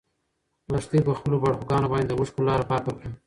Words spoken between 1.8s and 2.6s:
باندې د اوښکو